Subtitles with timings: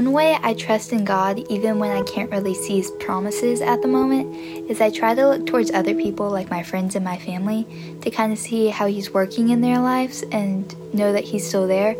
[0.00, 3.82] One way I trust in God, even when I can't really see His promises at
[3.82, 4.34] the moment,
[4.70, 7.66] is I try to look towards other people, like my friends and my family,
[8.00, 11.68] to kind of see how He's working in their lives and know that He's still
[11.68, 11.96] there.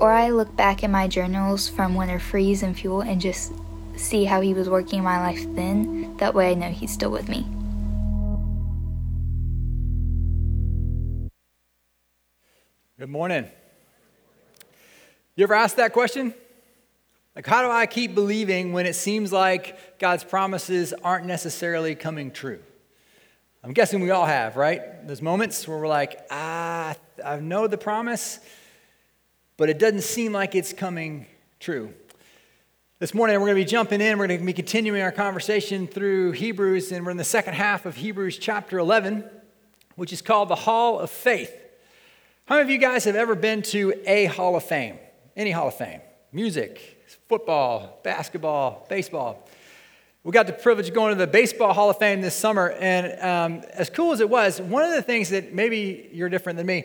[0.00, 3.52] Or I look back at my journals from Winter Freeze and Fuel and just
[3.94, 6.16] see how He was working in my life then.
[6.16, 7.46] That way I know He's still with me.
[12.98, 13.48] Good morning.
[15.36, 16.34] You ever asked that question?
[17.36, 22.30] Like, how do I keep believing when it seems like God's promises aren't necessarily coming
[22.30, 22.60] true?
[23.62, 25.06] I'm guessing we all have, right?
[25.06, 28.40] Those moments where we're like, ah, I know the promise,
[29.58, 31.26] but it doesn't seem like it's coming
[31.60, 31.92] true.
[33.00, 34.16] This morning, we're going to be jumping in.
[34.16, 37.84] We're going to be continuing our conversation through Hebrews, and we're in the second half
[37.84, 39.22] of Hebrews chapter 11,
[39.96, 41.54] which is called the Hall of Faith.
[42.46, 44.98] How many of you guys have ever been to a Hall of Fame?
[45.36, 46.00] Any Hall of Fame?
[46.32, 46.95] Music,
[47.28, 49.48] football, basketball, baseball.
[50.22, 53.20] We got the privilege of going to the Baseball Hall of Fame this summer, and
[53.20, 56.66] um, as cool as it was, one of the things that maybe you're different than
[56.66, 56.84] me,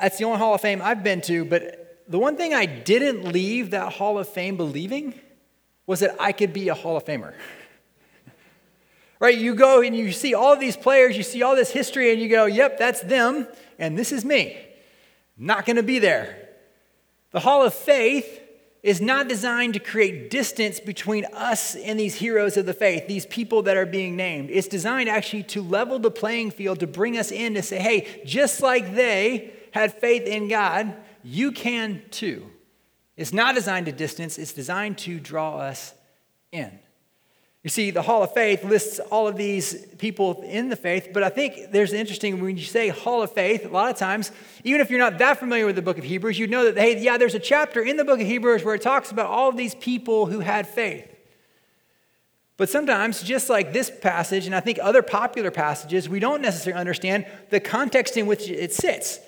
[0.00, 3.32] that's the only Hall of Fame I've been to, but the one thing I didn't
[3.32, 5.14] leave that Hall of Fame believing
[5.86, 7.34] was that I could be a Hall of Famer.
[9.20, 9.36] right?
[9.36, 12.28] You go and you see all these players, you see all this history, and you
[12.28, 13.46] go, yep, that's them,
[13.78, 14.56] and this is me.
[15.36, 16.48] Not gonna be there.
[17.30, 18.39] The Hall of Faith
[18.82, 23.26] is not designed to create distance between us and these heroes of the faith, these
[23.26, 24.50] people that are being named.
[24.50, 28.22] It's designed actually to level the playing field, to bring us in to say, hey,
[28.24, 32.50] just like they had faith in God, you can too.
[33.16, 35.94] It's not designed to distance, it's designed to draw us
[36.52, 36.78] in.
[37.62, 41.22] You see, the Hall of Faith lists all of these people in the faith, but
[41.22, 44.32] I think there's interesting when you say Hall of Faith, a lot of times,
[44.64, 46.98] even if you're not that familiar with the book of Hebrews, you know that, hey,
[46.98, 49.58] yeah, there's a chapter in the book of Hebrews where it talks about all of
[49.58, 51.06] these people who had faith.
[52.56, 56.80] But sometimes, just like this passage, and I think other popular passages, we don't necessarily
[56.80, 59.18] understand the context in which it sits.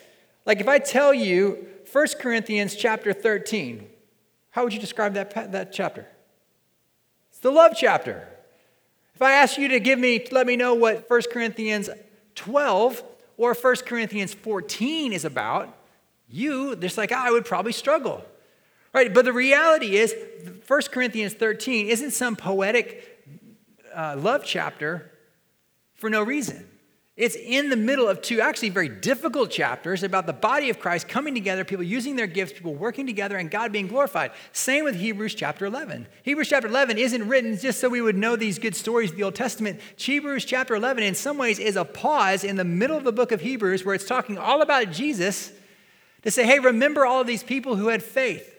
[0.46, 3.86] Like if I tell you 1 Corinthians chapter 13,
[4.50, 6.06] how would you describe that, that chapter?
[7.30, 8.28] It's the love chapter.
[9.14, 11.88] If I ask you to give me, let me know what 1 Corinthians
[12.34, 13.02] 12
[13.36, 15.76] or 1 Corinthians 14 is about,
[16.28, 18.24] you, just like I, would probably struggle.
[18.92, 19.12] Right?
[19.12, 20.14] But the reality is,
[20.66, 23.24] 1 Corinthians 13 isn't some poetic
[23.94, 25.10] uh, love chapter
[25.94, 26.66] for no reason.
[27.22, 31.06] It's in the middle of two actually very difficult chapters about the body of Christ
[31.06, 34.32] coming together, people using their gifts, people working together, and God being glorified.
[34.50, 36.08] Same with Hebrews chapter 11.
[36.24, 39.22] Hebrews chapter 11 isn't written just so we would know these good stories of the
[39.22, 39.80] Old Testament.
[39.94, 43.30] Hebrews chapter 11, in some ways, is a pause in the middle of the book
[43.30, 45.52] of Hebrews where it's talking all about Jesus
[46.22, 48.52] to say, hey, remember all of these people who had faith.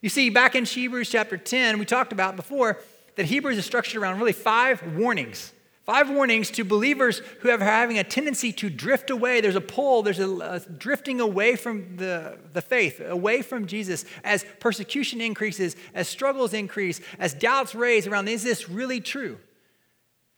[0.00, 2.80] You see, back in Hebrews chapter 10, we talked about before
[3.14, 5.52] that Hebrews is structured around really five warnings
[5.84, 9.40] Five warnings to believers who are having a tendency to drift away.
[9.40, 14.04] There's a pull, there's a, a, drifting away from the, the faith, away from Jesus
[14.22, 19.40] as persecution increases, as struggles increase, as doubts raise around is this really true?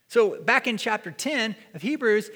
[0.09, 2.31] So, back in chapter 10 of Hebrews,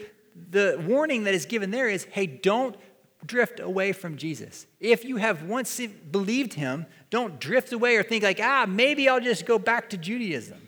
[0.51, 2.77] the warning that is given there is hey, don't
[3.25, 4.67] drift away from Jesus.
[4.81, 5.81] If you have once
[6.11, 9.97] believed him, don't drift away or think, like, ah, maybe I'll just go back to
[9.97, 10.68] Judaism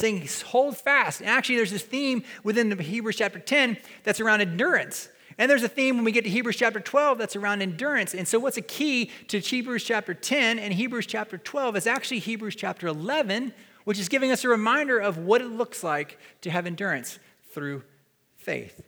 [0.00, 1.20] saying hold fast.
[1.20, 5.08] And actually, there's this theme within the Hebrews chapter 10 that's around endurance.
[5.38, 8.14] And there's a theme when we get to Hebrews chapter 12 that's around endurance.
[8.14, 12.18] And so, what's a key to Hebrews chapter 10 and Hebrews chapter 12 is actually
[12.18, 13.52] Hebrews chapter 11,
[13.84, 17.18] which is giving us a reminder of what it looks like to have endurance
[17.52, 17.82] through
[18.36, 18.82] faith.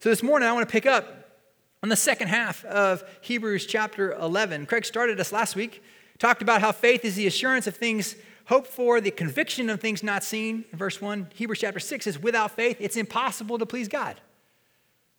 [0.00, 1.40] So, this morning, I want to pick up
[1.82, 4.66] on the second half of Hebrews chapter 11.
[4.66, 5.82] Craig started us last week,
[6.18, 8.16] talked about how faith is the assurance of things
[8.46, 10.64] hope for, the conviction of things not seen.
[10.72, 14.20] Verse 1, Hebrews chapter 6 is without faith, it's impossible to please God.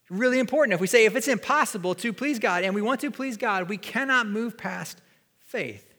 [0.10, 0.74] Really important.
[0.74, 3.68] If we say if it's impossible to please God and we want to please God,
[3.68, 5.02] we cannot move past
[5.40, 5.94] faith.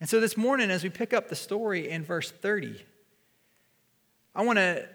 [0.00, 2.82] And so this morning, as we pick up the story in verse 30,
[4.34, 4.88] I want to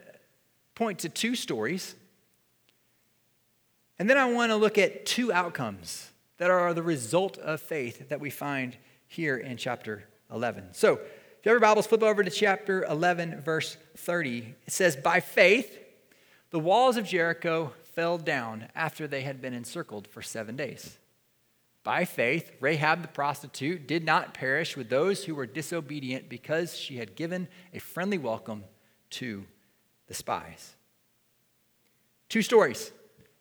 [0.74, 1.94] point to two stories.
[3.98, 8.08] And then I want to look at two outcomes that are the result of faith
[8.08, 8.76] that we find
[9.06, 10.72] here in chapter 11.
[10.72, 11.00] So,
[11.40, 14.56] if you have your Bibles, flip over to chapter 11, verse 30.
[14.66, 15.78] It says, By faith,
[16.50, 20.98] the walls of Jericho fell down after they had been encircled for seven days.
[21.82, 26.98] By faith, Rahab the prostitute did not perish with those who were disobedient because she
[26.98, 28.64] had given a friendly welcome
[29.12, 29.46] to
[30.08, 30.74] the spies.
[32.28, 32.92] Two stories,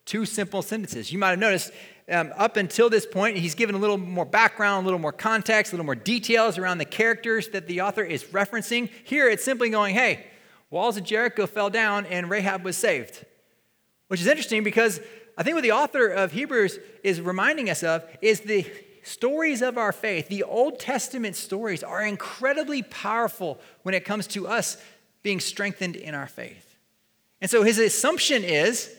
[0.06, 1.12] two simple sentences.
[1.12, 1.74] You might have noticed
[2.10, 5.72] um, up until this point, he's given a little more background, a little more context,
[5.72, 8.90] a little more details around the characters that the author is referencing.
[9.04, 10.28] Here, it's simply going, hey,
[10.70, 13.26] walls of Jericho fell down and Rahab was saved.
[14.08, 15.00] Which is interesting because
[15.38, 18.66] I think what the author of Hebrews is reminding us of is the
[19.04, 20.28] stories of our faith.
[20.28, 24.78] The Old Testament stories are incredibly powerful when it comes to us
[25.24, 26.78] being strengthened in our faith.
[27.42, 28.94] And so his assumption is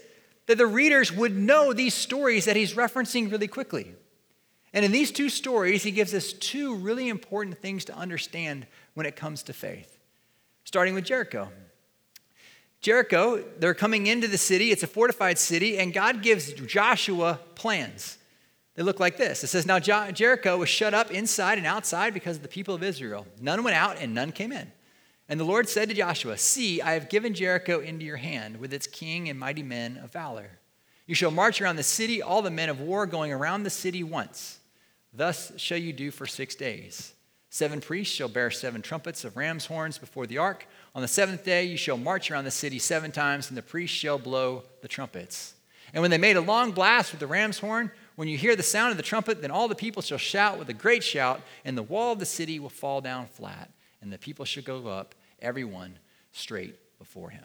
[0.50, 3.94] that the readers would know these stories that he's referencing really quickly.
[4.73, 9.06] And in these two stories, he gives us two really important things to understand when
[9.06, 9.97] it comes to faith.
[10.64, 11.50] Starting with Jericho.
[12.81, 18.19] Jericho, they're coming into the city, it's a fortified city, and God gives Joshua plans.
[18.75, 19.44] They look like this.
[19.44, 22.82] It says, Now Jericho was shut up inside and outside because of the people of
[22.82, 23.25] Israel.
[23.41, 24.73] None went out and none came in.
[25.31, 28.75] And the Lord said to Joshua, See, I have given Jericho into your hand with
[28.75, 30.59] its king and mighty men of valor.
[31.06, 34.03] You shall march around the city, all the men of war going around the city
[34.03, 34.59] once.
[35.15, 37.15] Thus shall you do for six days.
[37.49, 40.67] Seven priests shall bear seven trumpets of ram's horns before the ark.
[40.97, 43.97] On the seventh day you shall march around the city seven times, and the priests
[43.97, 45.55] shall blow the trumpets.
[45.94, 48.65] And when they made a long blast with the ram's horn, when you hear the
[48.65, 51.79] sound of the trumpet, then all the people shall shout with a great shout, and
[51.79, 53.71] the wall of the city will fall down flat,
[54.03, 55.99] and the people shall go up everyone
[56.33, 57.45] straight before him.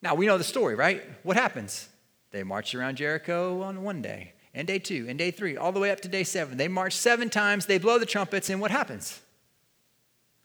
[0.00, 1.02] Now, we know the story, right?
[1.22, 1.88] What happens?
[2.32, 5.80] They march around Jericho on one day, and day two, and day three, all the
[5.80, 6.56] way up to day seven.
[6.56, 9.20] They march seven times, they blow the trumpets, and what happens?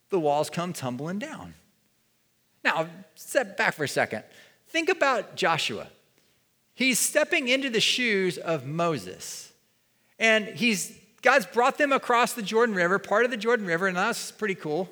[0.09, 1.55] The walls come tumbling down.
[2.63, 4.23] Now, step back for a second.
[4.67, 5.87] Think about Joshua.
[6.73, 9.51] He's stepping into the shoes of Moses.
[10.19, 13.97] And he's God's brought them across the Jordan River, part of the Jordan River, and
[13.97, 14.89] that's pretty cool.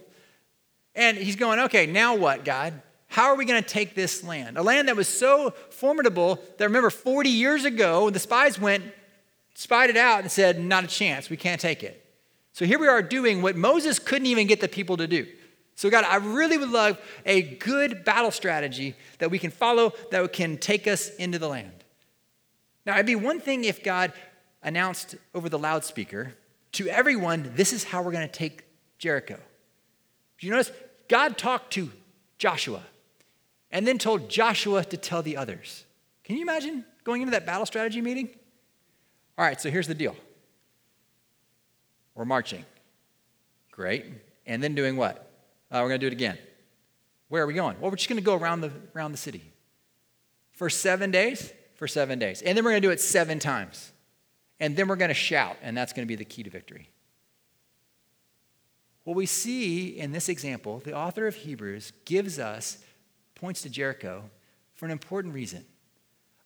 [0.95, 2.81] And he's going, okay, now what, God?
[3.07, 4.57] How are we going to take this land?
[4.57, 8.83] A land that was so formidable that remember 40 years ago, the spies went,
[9.53, 12.01] spied it out, and said, not a chance, we can't take it.
[12.53, 15.27] So here we are doing what Moses couldn't even get the people to do.
[15.75, 20.31] So, God, I really would love a good battle strategy that we can follow that
[20.31, 21.83] can take us into the land.
[22.85, 24.13] Now, it'd be one thing if God
[24.63, 26.33] announced over the loudspeaker
[26.73, 28.63] to everyone, this is how we're going to take
[28.99, 29.37] Jericho.
[30.39, 30.71] Do you notice
[31.07, 31.91] God talked to
[32.37, 32.81] Joshua
[33.71, 35.85] and then told Joshua to tell the others.
[36.23, 38.29] Can you imagine going into that battle strategy meeting?
[39.37, 40.15] All right, so here's the deal
[42.15, 42.65] we're marching.
[43.71, 44.05] Great.
[44.45, 45.29] And then doing what?
[45.69, 46.37] Uh, we're going to do it again.
[47.27, 47.75] Where are we going?
[47.81, 49.43] Well, we're just going to go around the, around the city.
[50.51, 51.51] For seven days?
[51.75, 52.41] For seven days.
[52.41, 53.91] And then we're going to do it seven times.
[54.61, 56.89] And then we're going to shout, and that's going to be the key to victory.
[59.05, 62.79] What we see in this example, the author of Hebrews gives us,
[63.35, 64.29] points to Jericho
[64.73, 65.63] for an important reason.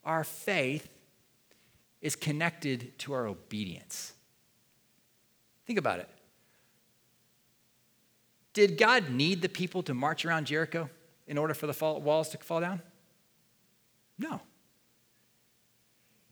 [0.03, 0.89] Our faith
[2.01, 4.13] is connected to our obedience.
[5.65, 6.09] Think about it.
[8.53, 10.89] Did God need the people to march around Jericho
[11.27, 12.81] in order for the walls to fall down?
[14.17, 14.41] No.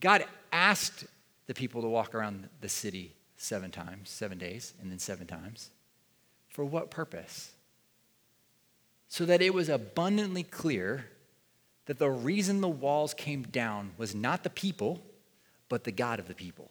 [0.00, 1.06] God asked
[1.46, 5.70] the people to walk around the city seven times, seven days, and then seven times.
[6.58, 7.52] For what purpose?
[9.06, 11.06] So that it was abundantly clear
[11.86, 15.00] that the reason the walls came down was not the people,
[15.68, 16.68] but the God of the people.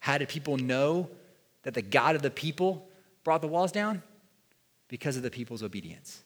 [0.00, 1.08] How did people know
[1.62, 2.88] that the God of the people
[3.22, 4.02] brought the walls down?
[4.88, 6.24] Because of the people's obedience.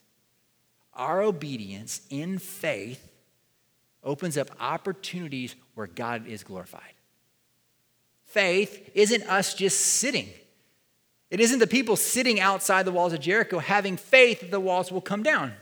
[0.95, 3.11] Our obedience in faith
[4.03, 6.95] opens up opportunities where God is glorified.
[8.25, 10.29] Faith isn't us just sitting
[11.31, 14.91] it isn't the people sitting outside the walls of Jericho having faith that the walls
[14.91, 15.53] will come down.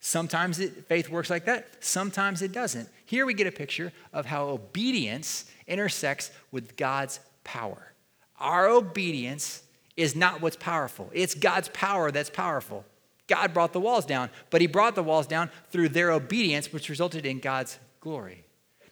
[0.00, 2.88] Sometimes it, faith works like that, sometimes it doesn't.
[3.04, 7.92] Here we get a picture of how obedience intersects with God's power.
[8.38, 9.62] Our obedience
[9.96, 12.84] is not what's powerful, it's God's power that's powerful.
[13.26, 16.88] God brought the walls down, but He brought the walls down through their obedience, which
[16.88, 18.44] resulted in God's glory.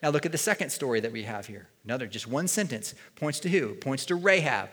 [0.03, 1.69] Now, look at the second story that we have here.
[1.85, 3.75] Another, just one sentence, points to who?
[3.75, 4.69] Points to Rahab.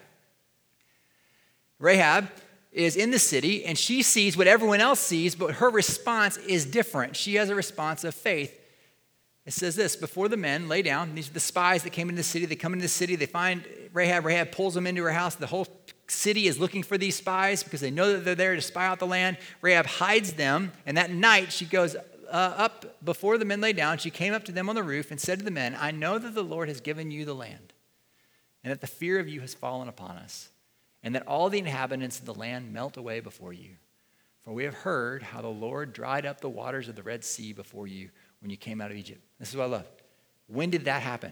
[1.83, 2.29] Rahab
[2.71, 6.65] is in the city and she sees what everyone else sees, but her response is
[6.65, 7.17] different.
[7.17, 8.57] She has a response of faith.
[9.45, 12.21] It says this before the men lay down, these are the spies that came into
[12.21, 12.45] the city.
[12.45, 14.25] They come into the city, they find Rahab.
[14.25, 15.35] Rahab pulls them into her house.
[15.35, 15.67] The whole
[16.07, 18.99] city is looking for these spies because they know that they're there to spy out
[18.99, 19.37] the land.
[19.61, 21.99] Rahab hides them, and that night she goes uh,
[22.29, 23.97] up before the men lay down.
[23.97, 26.17] She came up to them on the roof and said to the men, I know
[26.17, 27.73] that the Lord has given you the land,
[28.63, 30.47] and that the fear of you has fallen upon us
[31.03, 33.71] and that all the inhabitants of the land melt away before you.
[34.43, 37.53] For we have heard how the Lord dried up the waters of the Red Sea
[37.53, 38.09] before you
[38.41, 39.21] when you came out of Egypt.
[39.39, 39.87] This is what I love.
[40.47, 41.31] When did that happen?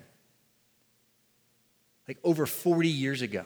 [2.12, 3.46] like over 40 years ago.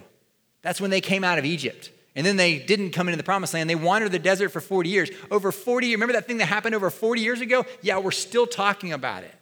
[0.64, 1.92] That's when they came out of Egypt.
[2.16, 3.70] And then they didn't come into the promised land.
[3.70, 5.12] They wandered the desert for 40 years.
[5.30, 7.64] Over 40 years, remember that thing that happened over 40 years ago?
[7.84, 9.36] Yeah, we're still talking about it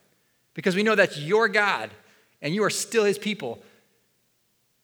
[0.54, 1.90] because we know that's your God
[2.42, 3.64] and you are still his people.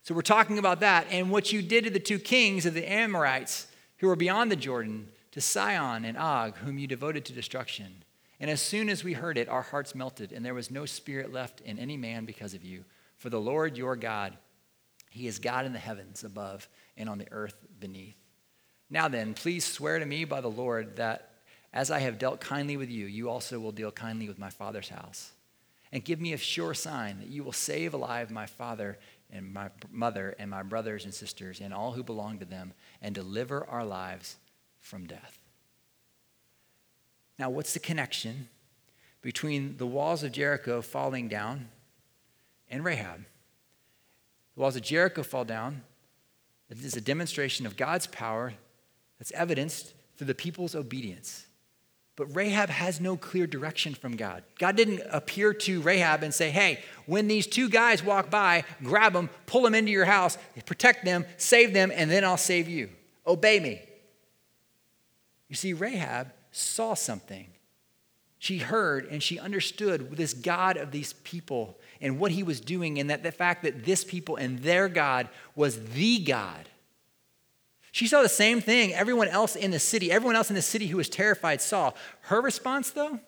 [0.03, 2.89] So we're talking about that and what you did to the two kings of the
[2.89, 8.03] Amorites who were beyond the Jordan, to Sihon and Og, whom you devoted to destruction.
[8.39, 11.31] And as soon as we heard it, our hearts melted, and there was no spirit
[11.31, 12.85] left in any man because of you.
[13.17, 14.37] For the Lord your God,
[15.09, 18.15] he is God in the heavens above and on the earth beneath.
[18.89, 21.29] Now then, please swear to me by the Lord that
[21.73, 24.89] as I have dealt kindly with you, you also will deal kindly with my father's
[24.89, 25.31] house.
[25.91, 28.97] And give me a sure sign that you will save alive my father
[29.31, 33.13] and my mother and my brothers and sisters and all who belong to them and
[33.13, 34.37] deliver our lives
[34.79, 35.39] from death.
[37.37, 38.49] Now, what's the connection
[39.21, 41.69] between the walls of Jericho falling down
[42.69, 43.25] and Rahab?
[44.55, 45.83] The walls of Jericho fall down.
[46.69, 48.53] It is a demonstration of God's power
[49.17, 51.45] that's evidenced through the people's obedience.
[52.19, 54.43] But Rahab has no clear direction from God.
[54.57, 59.13] God didn't appear to Rahab and say, hey, when these two guys walk by, grab
[59.13, 62.89] them, pull them into your house, protect them, save them, and then I'll save you.
[63.25, 63.81] Obey me.
[65.47, 67.47] You see, Rahab saw something.
[68.37, 72.99] She heard and she understood this God of these people and what he was doing,
[72.99, 76.67] and that the fact that this people and their God was the God
[77.99, 80.87] she saw the same thing everyone else in the city, everyone else in the city
[80.87, 81.91] who was terrified saw.
[82.21, 83.19] Her response, though,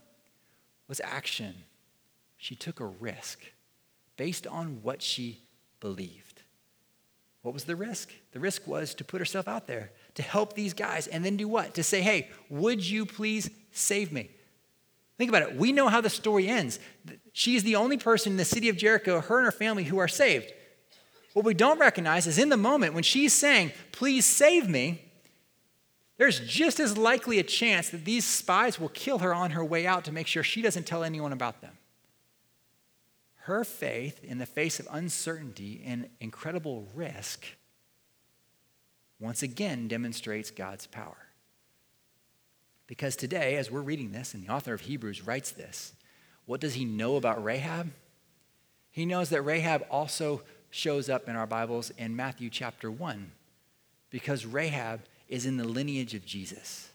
[0.88, 1.54] was action.
[2.38, 3.40] She took a risk
[4.16, 5.42] based on what she
[5.82, 6.44] believed.
[7.42, 8.14] What was the risk?
[8.32, 11.50] The risk was to put herself out there to help these guys and then do
[11.50, 11.74] what?
[11.74, 14.30] To say, hey, would you please save me?
[15.18, 15.58] Think about it.
[15.58, 16.80] We know how the story ends.
[17.34, 19.98] She is the only person in the city of Jericho, her and her family, who
[19.98, 20.54] are saved.
[21.34, 25.02] What we don't recognize is in the moment when she's saying, Please save me,
[26.18, 29.88] there's just as likely a chance that these spies will kill her on her way
[29.88, 31.78] out to make sure she doesn't tell anyone about them.
[33.46, 37.48] Her faith in the face of uncertainty and incredible risk
[39.20, 41.18] once again demonstrates God's power.
[42.86, 45.94] Because today, as we're reading this, and the author of Hebrews writes this,
[46.46, 47.92] what does he know about Rahab?
[48.92, 53.32] He knows that Rahab also shows up in our Bibles in Matthew chapter 1
[54.10, 56.90] because Rahab is in the lineage of Jesus.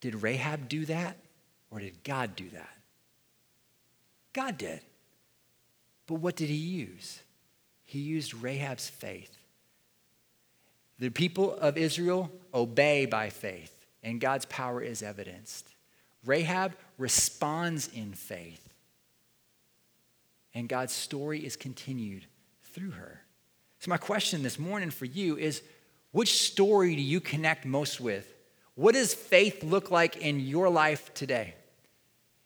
[0.00, 1.16] Did Rahab do that
[1.70, 2.70] or did God do that?
[4.32, 4.80] God did.
[6.06, 7.20] But what did he use?
[7.84, 9.36] He used Rahab's faith.
[10.98, 15.68] The people of Israel obey by faith, and God's power is evidenced.
[16.24, 18.67] Rahab responds in faith
[20.54, 22.26] and God's story is continued
[22.62, 23.22] through her.
[23.80, 25.62] So, my question this morning for you is
[26.10, 28.32] which story do you connect most with?
[28.74, 31.54] What does faith look like in your life today?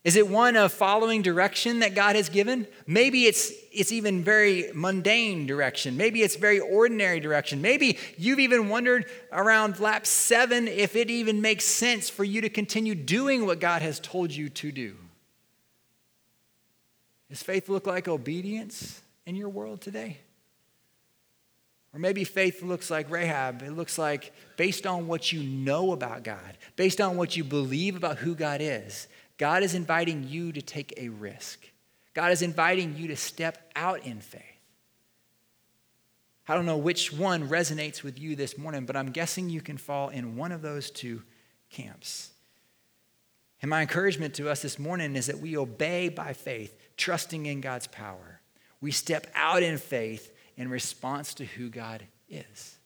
[0.05, 2.67] Is it one of following direction that God has given?
[2.89, 5.97] Maybe it's, it's even very mundane direction.
[5.97, 7.63] Maybe it's very ordinary direction.
[7.63, 12.49] Maybe you've even wondered around lap seven if it even makes sense for you to
[12.49, 14.97] continue doing what God has told you to do.
[17.33, 20.19] Does faith look like obedience in your world today?
[21.95, 23.63] Or maybe faith looks like Rahab.
[23.63, 27.97] It looks like based on what you know about God, based on what you believe
[27.97, 29.09] about who God is,
[29.39, 31.71] God is inviting you to take a risk.
[32.13, 34.43] God is inviting you to step out in faith.
[36.47, 39.79] I don't know which one resonates with you this morning, but I'm guessing you can
[39.79, 41.23] fall in one of those two
[41.71, 42.33] camps.
[43.63, 47.61] And my encouragement to us this morning is that we obey by faith, trusting in
[47.61, 48.41] God's power.
[48.81, 52.77] We step out in faith in response to who God is.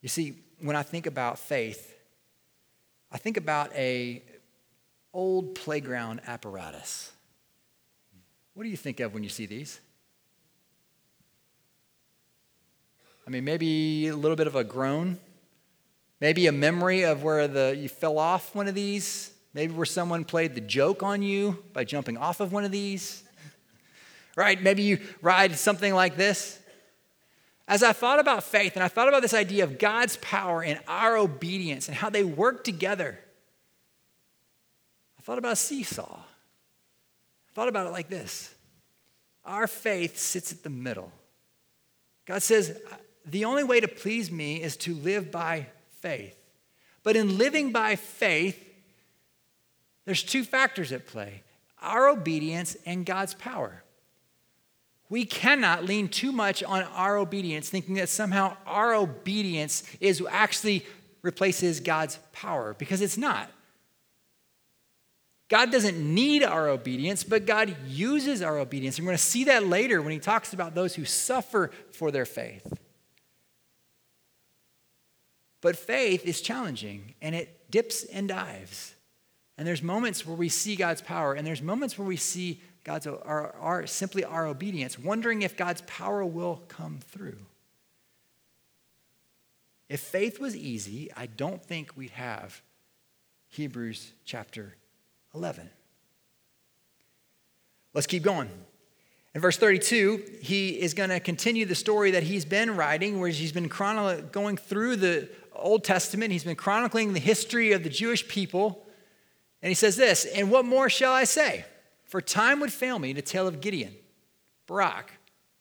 [0.00, 1.94] You see, when I think about faith,
[3.10, 4.22] I think about a
[5.14, 7.12] old playground apparatus.
[8.54, 9.80] What do you think of when you see these?
[13.26, 15.18] I mean, maybe a little bit of a groan.
[16.22, 19.32] Maybe a memory of where the, you fell off one of these.
[19.54, 23.24] Maybe where someone played the joke on you by jumping off of one of these.
[24.36, 24.62] Right?
[24.62, 26.60] Maybe you ride something like this.
[27.66, 30.78] As I thought about faith and I thought about this idea of God's power and
[30.86, 33.18] our obedience and how they work together,
[35.18, 36.20] I thought about a seesaw.
[36.20, 38.54] I thought about it like this
[39.44, 41.10] Our faith sits at the middle.
[42.26, 42.80] God says,
[43.26, 45.66] the only way to please me is to live by
[46.02, 46.36] faith.
[47.02, 48.62] But in living by faith,
[50.04, 51.42] there's two factors at play.
[51.82, 53.82] our obedience and God's power.
[55.08, 60.86] We cannot lean too much on our obedience, thinking that somehow our obedience is actually
[61.20, 63.50] replaces God's power, because it's not.
[65.48, 68.96] God doesn't need our obedience, but God uses our obedience.
[68.96, 72.10] And we're going to see that later when he talks about those who suffer for
[72.10, 72.66] their faith.
[75.62, 78.94] But faith is challenging and it dips and dives.
[79.56, 83.06] And there's moments where we see God's power, and there's moments where we see God's
[83.06, 87.38] our, our, simply our obedience, wondering if God's power will come through.
[89.88, 92.60] If faith was easy, I don't think we'd have
[93.50, 94.74] Hebrews chapter
[95.34, 95.68] 11.
[97.94, 98.50] Let's keep going.
[99.34, 103.28] In verse 32, he is going to continue the story that he's been writing, where
[103.28, 106.32] he's been chronolo- going through the Old Testament.
[106.32, 108.86] He's been chronicling the history of the Jewish people.
[109.62, 111.64] And he says this And what more shall I say?
[112.04, 113.94] For time would fail me to tell of Gideon,
[114.66, 115.12] Barak,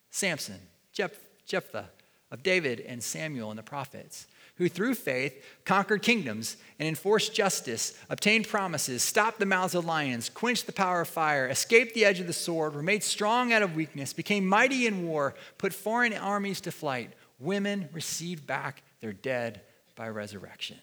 [0.09, 0.59] Samson,
[0.91, 1.89] Jephthah,
[2.29, 4.27] of David and Samuel and the prophets
[4.61, 10.29] who through faith conquered kingdoms and enforced justice, obtained promises, stopped the mouths of lions,
[10.29, 13.63] quenched the power of fire, escaped the edge of the sword, were made strong out
[13.63, 17.11] of weakness, became mighty in war, put foreign armies to flight.
[17.39, 19.61] Women received back their dead
[20.01, 20.79] by resurrection.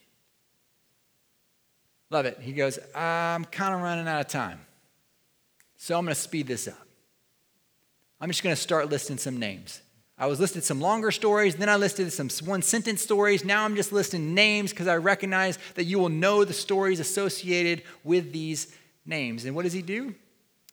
[2.09, 2.39] Love it.
[2.41, 4.61] He goes, I'm kind of running out of time.
[5.77, 6.87] So I'm going to speed this up.
[8.21, 9.83] I'm just going to start listing some names.
[10.17, 13.45] I was listed some longer stories, then I listed some one sentence stories.
[13.45, 17.83] Now I'm just listing names because I recognize that you will know the stories associated
[18.05, 18.73] with these
[19.05, 19.47] names.
[19.47, 20.15] And what does he do?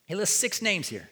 [0.06, 1.10] He lists six names here,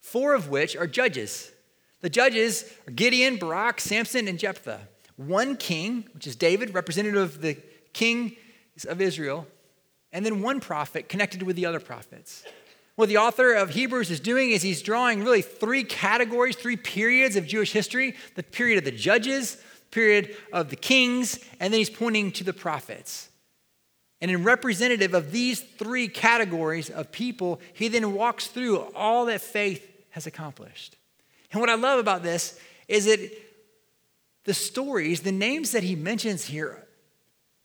[0.00, 1.52] four of which are judges.
[2.00, 4.88] The judges are Gideon, Barak, Samson, and Jephthah.
[5.26, 7.56] One king, which is David, representative of the
[7.92, 8.36] king
[8.88, 9.46] of Israel,
[10.12, 12.44] and then one prophet connected with the other prophets.
[12.96, 17.36] What the author of Hebrews is doing is he's drawing really three categories, three periods
[17.36, 19.56] of Jewish history the period of the judges,
[19.90, 23.30] period of the kings, and then he's pointing to the prophets.
[24.20, 29.40] And in representative of these three categories of people, he then walks through all that
[29.40, 30.96] faith has accomplished.
[31.50, 33.20] And what I love about this is that
[34.44, 36.86] the stories, the names that he mentions here,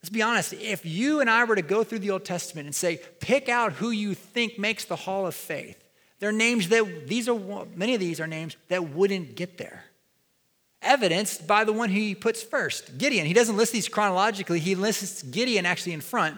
[0.02, 2.76] Let's be honest, if you and I were to go through the Old Testament and
[2.76, 5.84] say, pick out who you think makes the hall of faith,
[6.20, 9.84] there are names that, these are, many of these are names that wouldn't get there.
[10.82, 13.26] Evidenced by the one he puts first, Gideon.
[13.26, 16.38] He doesn't list these chronologically, he lists Gideon actually in front.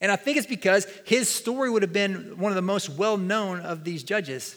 [0.00, 3.18] And I think it's because his story would have been one of the most well
[3.18, 4.56] known of these judges.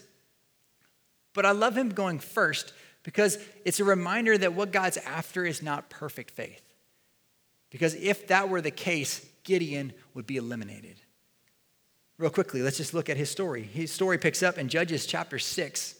[1.34, 2.72] But I love him going first
[3.04, 6.62] because it's a reminder that what God's after is not perfect faith.
[7.70, 10.96] Because if that were the case, Gideon would be eliminated.
[12.18, 13.62] Real quickly, let's just look at his story.
[13.62, 15.94] His story picks up in Judges chapter 6.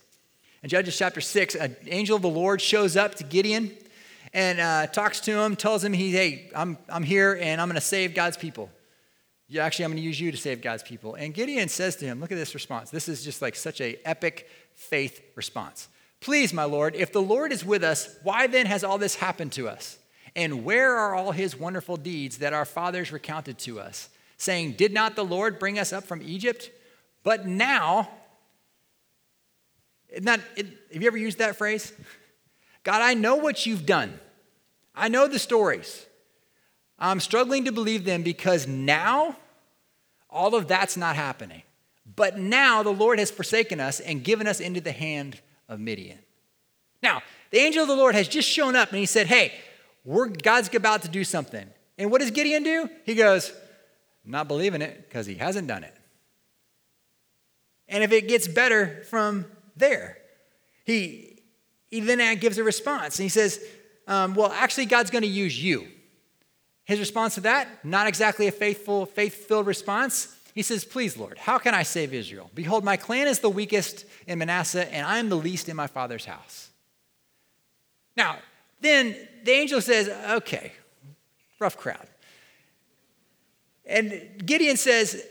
[0.63, 3.71] In Judges chapter 6, an angel of the Lord shows up to Gideon
[4.33, 7.75] and uh, talks to him, tells him, he, Hey, I'm, I'm here and I'm going
[7.75, 8.71] to save God's people.
[9.59, 11.15] Actually, I'm going to use you to save God's people.
[11.15, 12.91] And Gideon says to him, Look at this response.
[12.91, 15.89] This is just like such a epic faith response.
[16.25, 19.53] Please, my Lord, if the Lord is with us, why then has all this happened
[19.53, 19.99] to us?
[20.35, 24.09] And where are all his wonderful deeds that our fathers recounted to us,
[24.39, 26.71] saying, Did not the Lord bring us up from Egypt?
[27.25, 28.09] But now,
[30.23, 31.93] not, have you ever used that phrase?
[32.85, 34.19] God, I know what you've done.
[34.95, 36.07] I know the stories.
[36.99, 39.37] I'm struggling to believe them because now
[40.31, 41.65] all of that's not happening.
[42.17, 46.19] But now the Lord has forsaken us and given us into the hand of Midian.
[47.03, 49.53] Now, the angel of the Lord has just shown up and he said, Hey,
[50.05, 51.67] we're, God's about to do something.
[51.99, 52.89] And what does Gideon do?
[53.05, 53.53] He goes,
[54.25, 55.95] not believing it because he hasn't done it.
[57.89, 59.47] And if it gets better from
[59.77, 60.19] there,
[60.85, 61.43] he,
[61.89, 63.19] he then gives a response.
[63.19, 63.63] And he says,
[64.07, 65.87] um, Well, actually, God's going to use you.
[66.85, 70.34] His response to that, not exactly a faithful, faith filled response.
[70.55, 72.51] He says, Please, Lord, how can I save Israel?
[72.55, 75.89] Behold, my clan is the weakest in Manasseh, and I am the least in my
[75.89, 76.71] father's house.
[78.17, 78.39] Now,
[78.81, 80.73] then the angel says, Okay,
[81.59, 82.07] rough crowd.
[83.85, 85.27] And Gideon says,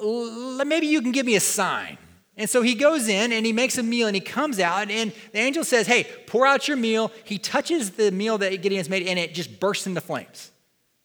[0.00, 1.98] Maybe you can give me a sign.
[2.36, 5.12] And so he goes in and he makes a meal and he comes out and
[5.32, 7.12] the angel says, Hey, pour out your meal.
[7.24, 10.50] He touches the meal that Gideon's made and it just bursts into flames,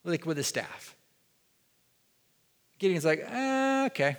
[0.04, 0.89] like with his staff.
[2.80, 4.18] Gideon's like, uh, Okay.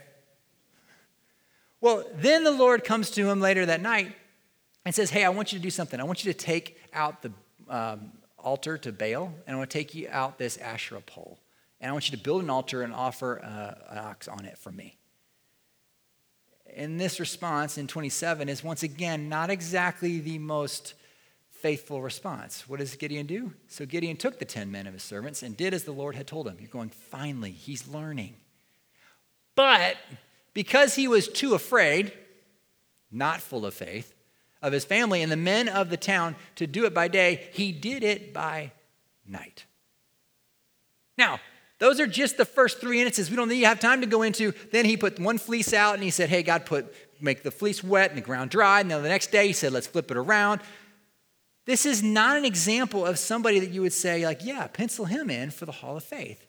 [1.81, 4.13] Well, then the Lord comes to him later that night
[4.85, 5.99] and says, Hey, I want you to do something.
[6.01, 7.33] I want you to take out the
[7.69, 11.39] um, altar to Baal, and I want to take you out this Asherah pole.
[11.81, 14.59] And I want you to build an altar and offer uh, an ox on it
[14.59, 14.99] for me.
[16.77, 20.95] And this response in 27 is once again not exactly the most
[21.51, 22.69] faithful response.
[22.69, 23.53] What does Gideon do?
[23.69, 26.27] So Gideon took the 10 men of his servants and did as the Lord had
[26.27, 26.57] told him.
[26.61, 28.35] You're going, finally, he's learning.
[29.61, 29.99] But
[30.55, 32.15] because he was too afraid,
[33.13, 34.15] not full of faith,
[34.63, 37.71] of his family and the men of the town to do it by day, he
[37.71, 38.73] did it by
[39.29, 39.67] night.
[41.19, 41.41] Now,
[41.79, 43.31] those are just the first three instances.
[43.31, 44.55] We don't need to have time to go into.
[44.73, 47.85] Then he put one fleece out and he said, Hey, God, put make the fleece
[47.85, 48.81] wet and the ground dry.
[48.81, 50.63] And then the next day he said, Let's flip it around.
[51.67, 55.29] This is not an example of somebody that you would say, like, yeah, pencil him
[55.29, 56.47] in for the Hall of Faith.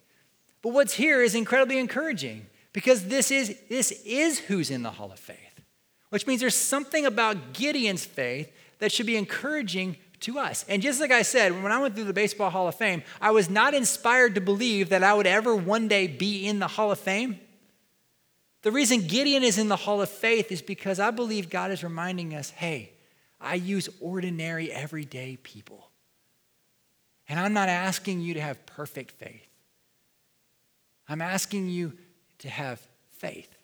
[0.61, 5.11] But what's here is incredibly encouraging because this is, this is who's in the Hall
[5.11, 5.61] of Faith,
[6.09, 10.65] which means there's something about Gideon's faith that should be encouraging to us.
[10.69, 13.31] And just like I said, when I went through the Baseball Hall of Fame, I
[13.31, 16.91] was not inspired to believe that I would ever one day be in the Hall
[16.91, 17.39] of Fame.
[18.61, 21.83] The reason Gideon is in the Hall of Faith is because I believe God is
[21.83, 22.91] reminding us hey,
[23.39, 25.89] I use ordinary, everyday people.
[27.27, 29.47] And I'm not asking you to have perfect faith.
[31.09, 31.93] I'm asking you
[32.41, 32.79] to have
[33.17, 33.55] faith.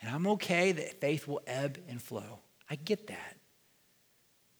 [0.00, 2.40] And I'm okay that faith will ebb and flow.
[2.68, 3.36] I get that.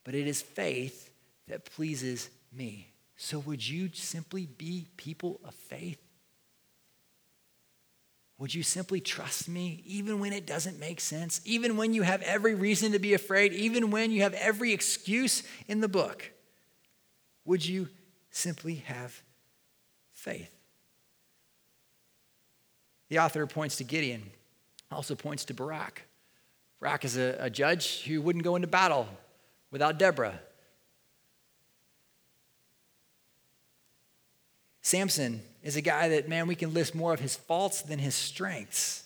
[0.05, 1.11] But it is faith
[1.49, 2.93] that pleases me.
[3.17, 6.01] So would you simply be people of faith?
[8.39, 11.41] Would you simply trust me even when it doesn't make sense?
[11.45, 13.53] Even when you have every reason to be afraid?
[13.53, 16.31] Even when you have every excuse in the book?
[17.45, 17.89] Would you
[18.31, 19.23] simply have
[20.13, 20.54] faith?
[23.09, 24.23] The author points to Gideon,
[24.91, 26.03] also points to Barak.
[26.81, 29.09] Barak is a, a judge who wouldn't go into battle
[29.71, 30.39] without Deborah.
[34.83, 38.15] Samson is a guy that, man, we can list more of his faults than his
[38.15, 39.05] strengths.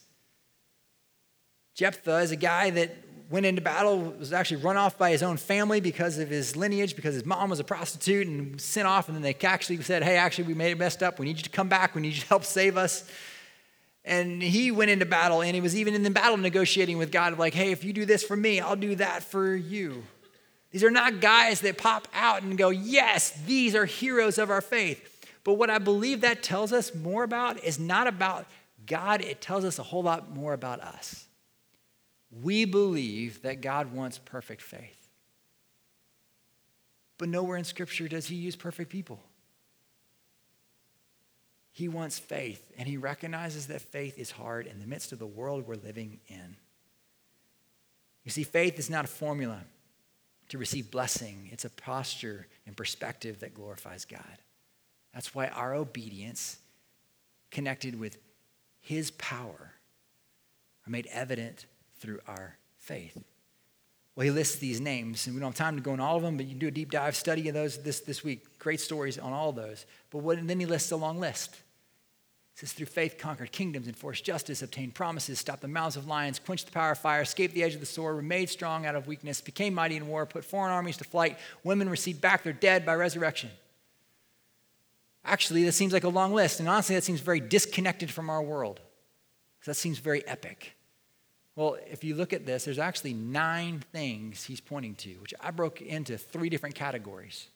[1.74, 2.96] Jephthah is a guy that
[3.30, 6.96] went into battle, was actually run off by his own family because of his lineage,
[6.96, 9.08] because his mom was a prostitute and sent off.
[9.08, 11.20] And then they actually said, Hey, actually, we made it messed up.
[11.20, 11.94] We need you to come back.
[11.94, 13.08] We need you to help save us.
[14.08, 17.38] And he went into battle, and he was even in the battle negotiating with God,
[17.38, 20.02] like, Hey, if you do this for me, I'll do that for you.
[20.70, 24.62] These are not guys that pop out and go, Yes, these are heroes of our
[24.62, 25.26] faith.
[25.44, 28.46] But what I believe that tells us more about is not about
[28.86, 31.26] God, it tells us a whole lot more about us.
[32.42, 35.08] We believe that God wants perfect faith.
[37.18, 39.20] But nowhere in Scripture does He use perfect people.
[41.78, 45.28] He wants faith, and He recognizes that faith is hard in the midst of the
[45.28, 46.56] world we're living in.
[48.24, 49.60] You see, faith is not a formula
[50.48, 54.38] to receive blessing, it's a posture and perspective that glorifies God.
[55.14, 56.58] That's why our obedience,
[57.52, 58.18] connected with
[58.80, 59.74] His power,
[60.84, 61.66] are made evident
[62.00, 63.22] through our faith.
[64.16, 66.24] Well, he lists these names, and we don't have time to go into all of
[66.24, 68.58] them, but you can do a deep dive study of those this, this week.
[68.58, 69.86] Great stories on all those.
[70.10, 71.54] But what, then he lists a long list.
[72.58, 76.40] It says, through faith, conquered kingdoms, enforced justice, obtained promises, stopped the mouths of lions,
[76.40, 78.96] quenched the power of fire, escaped the edge of the sword, were made strong out
[78.96, 81.38] of weakness, became mighty in war, put foreign armies to flight.
[81.62, 83.50] Women received back their dead by resurrection.
[85.24, 88.42] Actually, that seems like a long list, and honestly, that seems very disconnected from our
[88.42, 88.80] world.
[89.64, 90.74] That seems very epic.
[91.54, 95.52] Well, if you look at this, there's actually nine things he's pointing to, which I
[95.52, 97.50] broke into three different categories.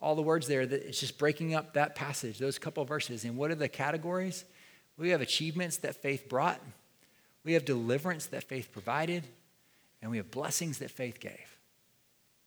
[0.00, 3.24] All the words there, that it's just breaking up that passage, those couple verses.
[3.24, 4.44] And what are the categories?
[4.96, 6.60] We have achievements that faith brought,
[7.44, 9.24] we have deliverance that faith provided,
[10.02, 11.58] and we have blessings that faith gave.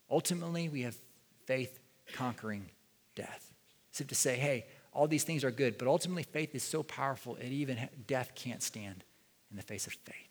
[0.10, 0.96] Ultimately, we have
[1.46, 1.80] faith
[2.14, 2.66] conquering
[3.16, 3.52] death.
[3.98, 7.36] As to say, hey, all these things are good, but ultimately faith is so powerful,
[7.38, 9.04] it even death can't stand
[9.50, 10.30] in the face of faith.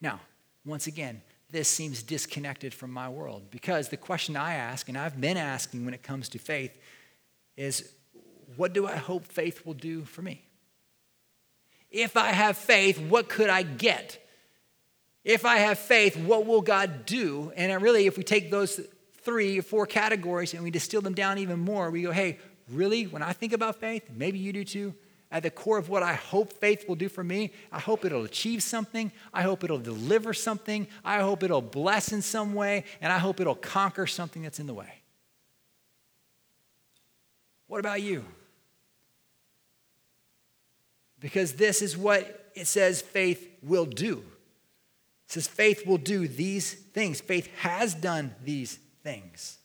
[0.00, 0.20] Now,
[0.64, 5.20] once again, this seems disconnected from my world because the question I ask, and I've
[5.20, 6.76] been asking when it comes to faith,
[7.56, 7.90] is
[8.56, 10.44] what do I hope faith will do for me?
[11.90, 14.22] If I have faith, what could I get?
[15.24, 17.52] If I have faith, what will God do?
[17.56, 18.80] And really, if we take those
[19.22, 22.38] three or four categories and we distill them down even more, we go, hey,
[22.70, 24.94] really, when I think about faith, maybe you do too,
[25.30, 28.24] at the core of what I hope faith will do for me, I hope it'll
[28.24, 29.12] achieve something.
[29.32, 30.86] I hope it'll deliver something.
[31.04, 32.84] I hope it'll bless in some way.
[33.02, 34.92] And I hope it'll conquer something that's in the way.
[37.66, 38.24] What about you?
[41.20, 44.24] Because this is what it says faith will do.
[45.26, 47.20] It says faith will do these things.
[47.20, 49.58] Faith has done these things.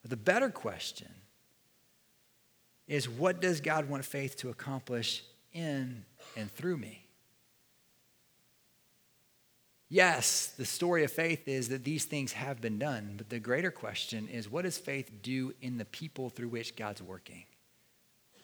[0.00, 1.08] But the better question
[2.90, 5.22] is what does God want faith to accomplish
[5.52, 6.04] in
[6.36, 7.06] and through me.
[9.88, 13.72] Yes, the story of faith is that these things have been done, but the greater
[13.72, 17.44] question is what does faith do in the people through which God's working?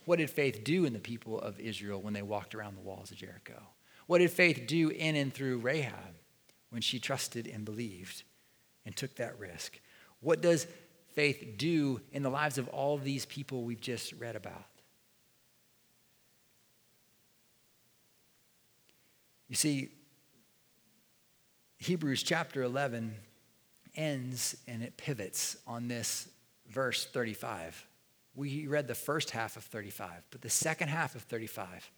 [0.07, 3.11] What did faith do in the people of Israel when they walked around the walls
[3.11, 3.61] of Jericho?
[4.07, 6.15] What did faith do in and through Rahab
[6.71, 8.25] when she trusted and believed
[8.85, 9.81] and took that risk?
[10.21, 10.67] What does
[11.17, 14.67] faith do in the lives of all of these people we've just read about?
[19.49, 19.89] You see,
[21.79, 23.15] Hebrews chapter 11
[23.95, 26.29] ends and it pivots on this
[26.69, 27.87] verse 35.
[28.35, 31.91] We read the first half of 35, but the second half of 35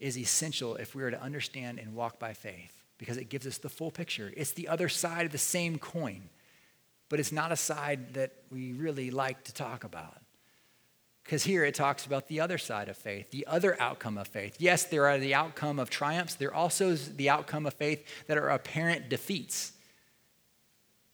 [0.00, 3.58] is essential if we are to understand and walk by faith because it gives us
[3.58, 4.32] the full picture.
[4.36, 6.28] It's the other side of the same coin,
[7.14, 10.16] but it's not a side that we really like to talk about.
[11.22, 14.56] Because here it talks about the other side of faith, the other outcome of faith.
[14.58, 18.36] Yes, there are the outcome of triumphs, there are also the outcome of faith that
[18.36, 19.74] are apparent defeats.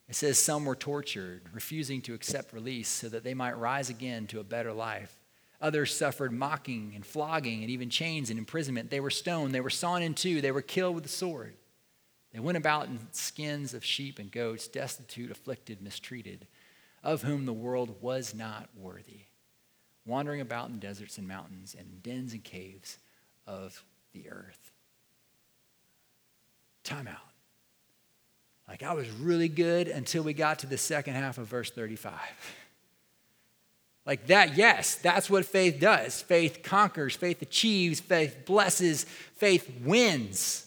[0.09, 4.25] It says some were tortured, refusing to accept release so that they might rise again
[4.29, 5.15] to a better life.
[5.61, 8.89] Others suffered mocking and flogging and even chains and imprisonment.
[8.89, 11.53] They were stoned, they were sawn in two, they were killed with the sword.
[12.33, 16.47] They went about in skins of sheep and goats, destitute, afflicted, mistreated,
[17.03, 19.25] of whom the world was not worthy
[20.05, 22.97] wandering about in deserts and mountains and dens and caves
[23.45, 24.71] of the earth.
[26.83, 27.17] Time out.
[28.67, 32.13] Like I was really good until we got to the second half of verse 35.
[34.03, 36.23] Like that, yes, that's what faith does.
[36.23, 39.03] Faith conquers, faith achieves, faith blesses,
[39.35, 40.65] faith wins.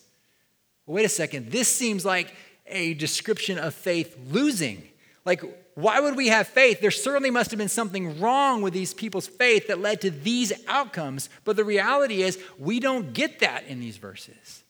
[0.86, 2.34] Wait a second, this seems like
[2.66, 4.82] a description of faith losing.
[5.24, 5.42] Like,
[5.74, 6.80] why would we have faith?
[6.80, 10.52] There certainly must have been something wrong with these people's faith that led to these
[10.68, 11.28] outcomes.
[11.44, 14.62] But the reality is, we don't get that in these verses.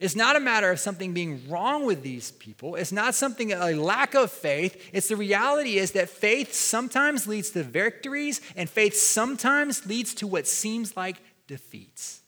[0.00, 2.74] It's not a matter of something being wrong with these people.
[2.74, 4.90] It's not something, a lack of faith.
[4.92, 10.26] It's the reality is that faith sometimes leads to victories, and faith sometimes leads to
[10.26, 12.21] what seems like defeats.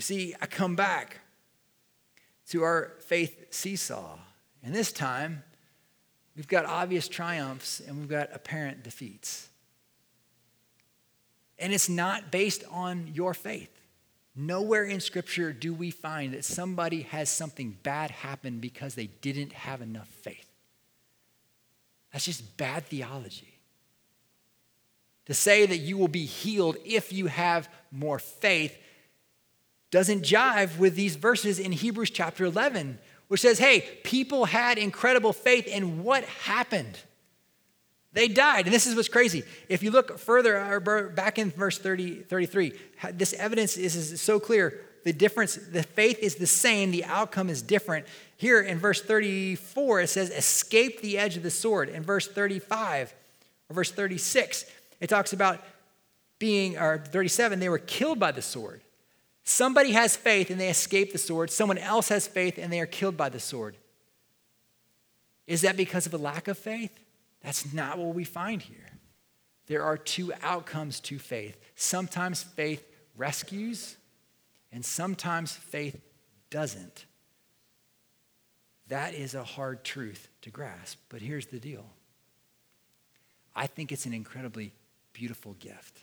[0.00, 1.20] You see, I come back
[2.48, 4.16] to our faith seesaw.
[4.62, 5.44] And this time,
[6.34, 9.50] we've got obvious triumphs and we've got apparent defeats.
[11.58, 13.68] And it's not based on your faith.
[14.34, 19.52] Nowhere in Scripture do we find that somebody has something bad happen because they didn't
[19.52, 20.48] have enough faith.
[22.10, 23.52] That's just bad theology.
[25.26, 28.78] To say that you will be healed if you have more faith
[29.90, 32.98] doesn't jive with these verses in Hebrews chapter 11,
[33.28, 36.98] which says, hey, people had incredible faith, and what happened?
[38.12, 38.66] They died.
[38.66, 39.44] And this is what's crazy.
[39.68, 42.72] If you look further, uh, back in verse 30, 33,
[43.12, 44.80] this evidence is, is so clear.
[45.04, 48.06] The difference, the faith is the same, the outcome is different.
[48.36, 51.88] Here in verse 34, it says, escape the edge of the sword.
[51.88, 53.14] In verse 35,
[53.68, 54.64] or verse 36,
[55.00, 55.62] it talks about
[56.38, 58.82] being, or 37, they were killed by the sword.
[59.44, 61.50] Somebody has faith and they escape the sword.
[61.50, 63.76] Someone else has faith and they are killed by the sword.
[65.46, 66.96] Is that because of a lack of faith?
[67.42, 68.90] That's not what we find here.
[69.66, 71.56] There are two outcomes to faith.
[71.74, 73.96] Sometimes faith rescues,
[74.72, 76.00] and sometimes faith
[76.50, 77.06] doesn't.
[78.88, 81.86] That is a hard truth to grasp, but here's the deal
[83.54, 84.72] I think it's an incredibly
[85.12, 86.00] beautiful gift.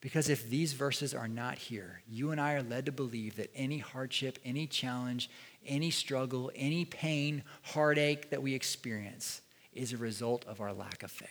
[0.00, 3.50] Because if these verses are not here, you and I are led to believe that
[3.54, 5.30] any hardship, any challenge,
[5.64, 9.40] any struggle, any pain, heartache that we experience
[9.72, 11.28] is a result of our lack of faith.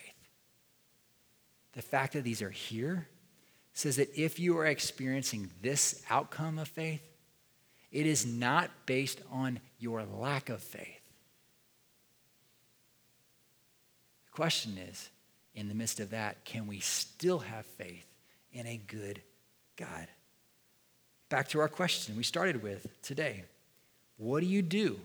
[1.72, 3.06] The fact that these are here
[3.72, 7.02] says that if you are experiencing this outcome of faith,
[7.92, 11.00] it is not based on your lack of faith.
[14.24, 15.10] The question is
[15.54, 18.06] in the midst of that, can we still have faith
[18.56, 19.22] and a good
[19.76, 20.08] God.
[21.28, 23.44] Back to our question we started with today.
[24.16, 24.98] What do you do?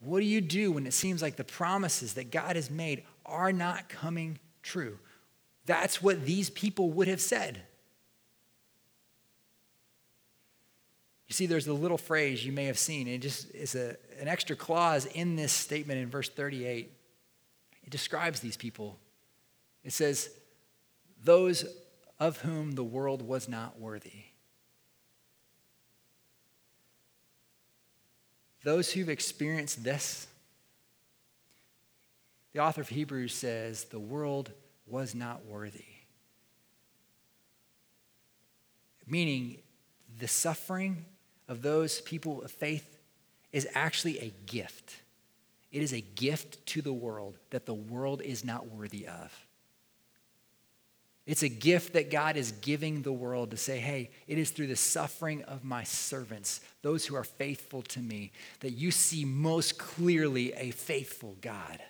[0.00, 3.52] What do you do when it seems like the promises that God has made are
[3.52, 4.98] not coming true?
[5.66, 7.60] That's what these people would have said.
[11.26, 13.06] You see, there's a little phrase you may have seen.
[13.06, 16.90] It just is a, an extra clause in this statement in verse 38.
[17.84, 18.98] It describes these people.
[19.84, 20.30] It says,
[21.22, 21.66] Those
[22.18, 24.24] of whom the world was not worthy.
[28.64, 30.26] Those who've experienced this,
[32.52, 34.50] the author of Hebrews says, the world
[34.86, 35.84] was not worthy.
[39.08, 39.58] meaning
[40.18, 41.04] the suffering
[41.48, 42.98] of those people of faith
[43.52, 44.96] is actually a gift.
[45.72, 49.47] It is a gift to the world that the world is not worthy of.
[51.28, 54.68] It's a gift that God is giving the world to say, hey, it is through
[54.68, 59.78] the suffering of my servants, those who are faithful to me, that you see most
[59.78, 61.82] clearly a faithful God.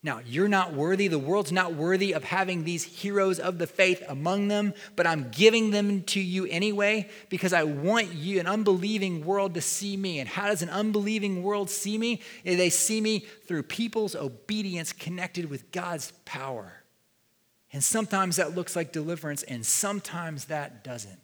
[0.00, 4.00] Now, you're not worthy, the world's not worthy of having these heroes of the faith
[4.08, 9.24] among them, but I'm giving them to you anyway because I want you, an unbelieving
[9.24, 10.20] world, to see me.
[10.20, 12.20] And how does an unbelieving world see me?
[12.44, 16.81] They see me through people's obedience connected with God's power.
[17.72, 21.18] And sometimes that looks like deliverance, and sometimes that doesn't.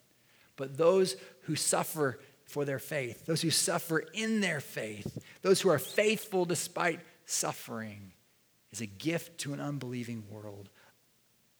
[0.57, 5.69] But those who suffer for their faith, those who suffer in their faith, those who
[5.69, 8.13] are faithful despite suffering,
[8.73, 10.71] is a gift to an unbelieving world,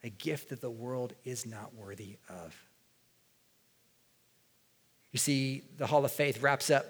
[0.03, 2.57] a gift that the world is not worthy of.
[5.13, 6.87] You see, the Hall of Faith wraps up,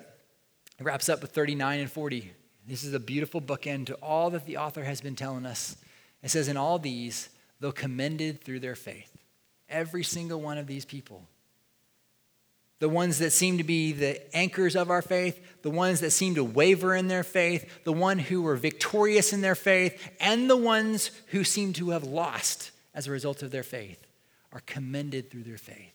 [0.80, 2.32] wraps up with 39 and 40.
[2.66, 5.76] This is a beautiful bookend to all that the author has been telling us.
[6.22, 7.28] It says, In all these,
[7.60, 9.16] though commended through their faith.
[9.68, 11.26] Every single one of these people.
[12.78, 16.36] The ones that seem to be the anchors of our faith, the ones that seem
[16.36, 20.56] to waver in their faith, the one who were victorious in their faith, and the
[20.56, 24.06] ones who seem to have lost as a result of their faith
[24.52, 25.92] are commended through their faith.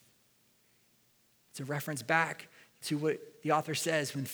[1.51, 2.47] It's a reference back
[2.83, 4.25] to what the author says when,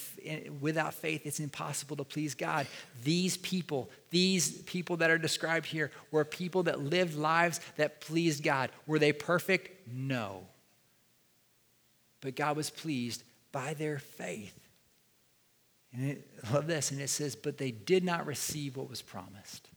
[0.62, 2.68] without faith it's impossible to please god.
[3.04, 8.44] These people these people that are described here were people that lived lives that pleased
[8.44, 8.70] god.
[8.88, 9.88] Were they perfect?
[9.88, 10.46] No.
[12.22, 14.56] But god was pleased by their faith.
[15.92, 19.68] And I love this and it says but they did not receive what was promised.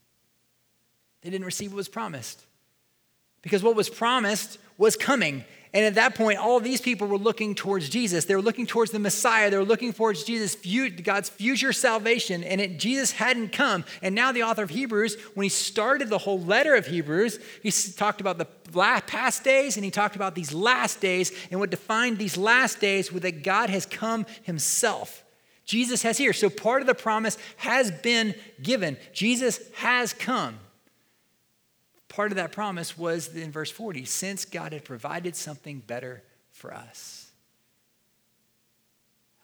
[1.23, 2.45] They didn't receive what was promised.
[3.41, 7.55] Because what was promised was coming and at that point, all these people were looking
[7.55, 8.27] towards Jesus.
[8.27, 9.49] They were looking towards the Messiah.
[9.49, 10.55] They were looking towards Jesus,
[11.03, 12.45] God's future salvation.
[12.45, 13.87] And it, Jesus hadn't come.
[14.03, 17.71] And now the author of Hebrews, when he started the whole letter of Hebrews, he
[17.71, 18.45] talked about the
[19.07, 21.33] past days and he talked about these last days.
[21.51, 25.25] And what defined these last days was that God has come himself.
[25.65, 26.35] Jesus has here.
[26.35, 28.99] So part of the promise has been given.
[29.15, 30.59] Jesus has come
[32.13, 36.75] part of that promise was in verse 40 since God had provided something better for
[36.75, 37.31] us.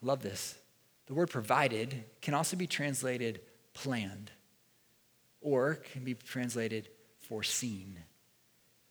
[0.02, 0.54] I love this.
[1.06, 3.40] The word provided can also be translated
[3.72, 4.30] planned
[5.40, 6.88] or can be translated
[7.20, 7.96] foreseen,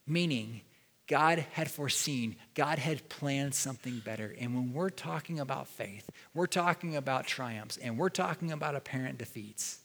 [0.07, 0.61] meaning
[1.07, 4.35] God had foreseen, God had planned something better.
[4.39, 9.19] And when we're talking about faith, we're talking about triumphs, and we're talking about apparent
[9.19, 9.79] defeats.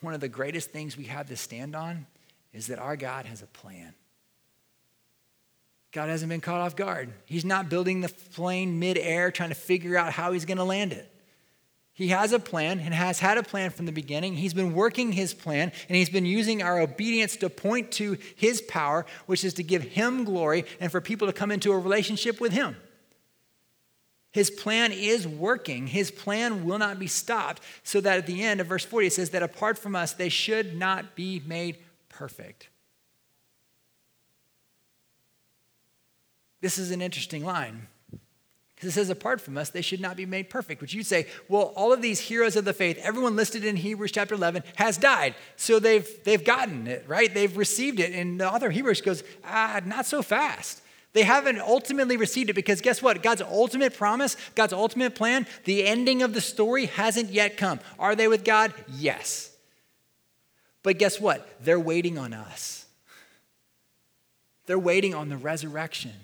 [0.00, 2.06] One of the greatest things we have to stand on
[2.52, 3.94] is that our God has a plan.
[5.92, 7.12] God hasn't been caught off guard.
[7.26, 10.92] He's not building the plane midair trying to figure out how he's going to land
[10.92, 11.10] it.
[11.98, 14.34] He has a plan and has had a plan from the beginning.
[14.34, 18.62] He's been working his plan and he's been using our obedience to point to his
[18.62, 22.40] power, which is to give him glory and for people to come into a relationship
[22.40, 22.76] with him.
[24.30, 25.88] His plan is working.
[25.88, 27.62] His plan will not be stopped.
[27.82, 30.28] So that at the end of verse 40, it says that apart from us, they
[30.28, 31.78] should not be made
[32.18, 32.68] perfect.
[36.60, 37.86] This is an interesting line.
[38.74, 40.80] Because it says, apart from us, they should not be made perfect.
[40.80, 44.10] Which you'd say, well, all of these heroes of the faith, everyone listed in Hebrews
[44.10, 45.36] chapter 11 has died.
[45.54, 47.32] So they've, they've gotten it, right?
[47.32, 48.12] They've received it.
[48.12, 50.82] And the author of Hebrews goes, ah, not so fast.
[51.12, 53.22] They haven't ultimately received it because guess what?
[53.22, 57.78] God's ultimate promise, God's ultimate plan, the ending of the story hasn't yet come.
[57.96, 58.74] Are they with God?
[58.88, 59.47] Yes.
[60.88, 61.46] But guess what?
[61.62, 62.86] They're waiting on us.
[64.64, 66.14] They're waiting on the resurrection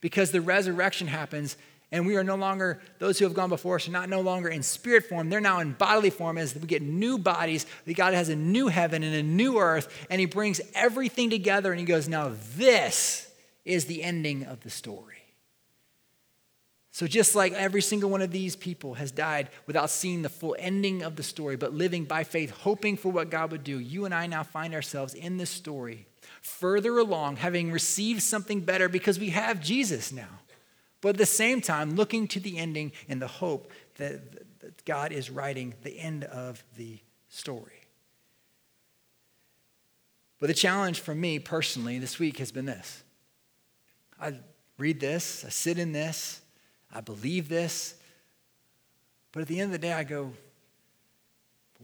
[0.00, 1.58] because the resurrection happens
[1.92, 4.48] and we are no longer, those who have gone before us are not no longer
[4.48, 5.28] in spirit form.
[5.28, 7.66] They're now in bodily form as we get new bodies.
[7.94, 11.78] God has a new heaven and a new earth, and He brings everything together and
[11.78, 13.30] He goes, Now this
[13.66, 15.24] is the ending of the story.
[16.92, 20.56] So, just like every single one of these people has died without seeing the full
[20.58, 24.04] ending of the story, but living by faith, hoping for what God would do, you
[24.06, 26.08] and I now find ourselves in this story,
[26.42, 30.40] further along, having received something better because we have Jesus now.
[31.00, 35.12] But at the same time, looking to the ending in the hope that, that God
[35.12, 37.80] is writing the end of the story.
[40.40, 43.04] But the challenge for me personally this week has been this
[44.20, 44.34] I
[44.76, 46.40] read this, I sit in this.
[46.92, 47.94] I believe this.
[49.32, 50.32] But at the end of the day, I go,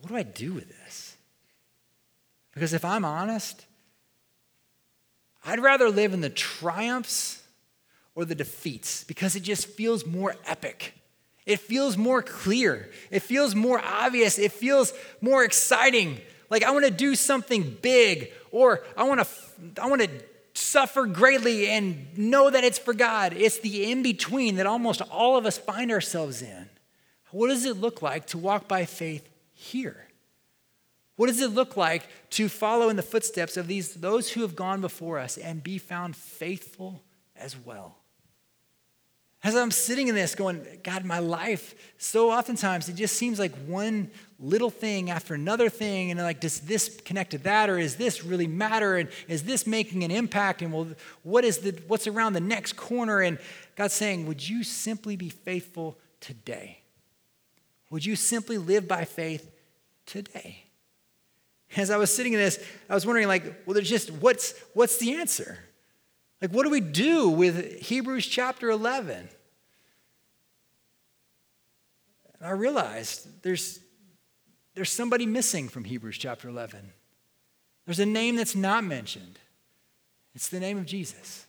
[0.01, 1.17] what do I do with this?
[2.53, 3.67] Because if I'm honest,
[5.45, 7.43] I'd rather live in the triumphs
[8.15, 10.95] or the defeats because it just feels more epic.
[11.45, 12.91] It feels more clear.
[13.11, 14.39] It feels more obvious.
[14.39, 16.21] It feels more exciting.
[16.51, 20.11] Like I want to do something big or I want to I want to
[20.57, 23.35] suffer greatly and know that it's for God.
[23.37, 26.69] It's the in between that almost all of us find ourselves in.
[27.31, 30.07] What does it look like to walk by faith here?
[31.17, 34.55] What does it look like to follow in the footsteps of these those who have
[34.55, 37.03] gone before us and be found faithful
[37.35, 37.97] as well?
[39.47, 43.55] As I'm sitting in this going, God, my life, so oftentimes it just seems like
[43.69, 46.11] one little thing after another thing.
[46.11, 47.71] And like, does this connect to that?
[47.71, 48.97] Or is this really matter?
[48.97, 50.63] And is this making an impact?
[50.63, 50.89] And well,
[51.23, 53.21] what is the, what's around the next corner?
[53.21, 53.39] And
[53.77, 56.81] God's saying, would you simply be faithful today?
[57.91, 59.49] Would you simply live by faith
[60.07, 60.65] today?
[61.77, 62.59] As I was sitting in this,
[62.91, 65.61] I was wondering, like, well, there's just what's what's the answer?
[66.43, 69.29] Like, what do we do with Hebrews chapter 11?
[72.47, 73.81] And I realized there's
[74.77, 76.93] there's somebody missing from Hebrews chapter 11.
[77.87, 79.41] There's a name that's not mentioned.
[80.33, 81.45] It's the name of Jesus.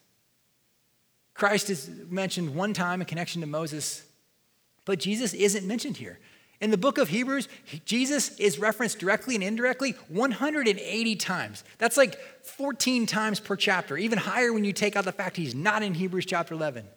[1.36, 4.08] Christ is mentioned one time in connection to Moses,
[4.86, 6.18] but Jesus isn't mentioned here.
[6.62, 7.48] In the book of Hebrews,
[7.86, 11.64] Jesus is referenced directly and indirectly 180 times.
[11.78, 15.54] That's like 14 times per chapter, even higher when you take out the fact he's
[15.54, 16.88] not in Hebrews chapter 11.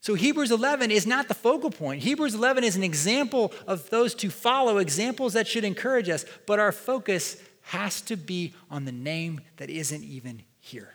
[0.00, 2.02] So Hebrews 11 is not the focal point.
[2.02, 6.58] Hebrews 11 is an example of those to follow, examples that should encourage us, but
[6.58, 10.94] our focus has to be on the name that isn't even here.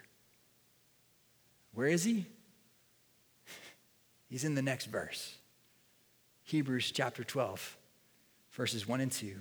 [1.74, 2.26] Where is he?
[4.30, 5.36] He's in the next verse.
[6.44, 7.78] Hebrews chapter 12,
[8.54, 9.36] verses 1 and 2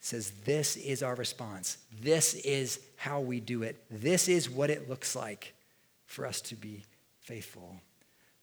[0.00, 1.78] says, This is our response.
[2.02, 3.82] This is how we do it.
[3.90, 5.54] This is what it looks like
[6.04, 6.84] for us to be
[7.20, 7.76] faithful.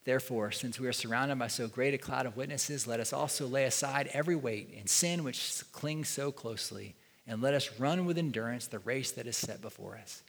[0.03, 3.45] Therefore, since we are surrounded by so great a cloud of witnesses, let us also
[3.45, 6.95] lay aside every weight and sin which clings so closely,
[7.27, 10.23] and let us run with endurance the race that is set before us.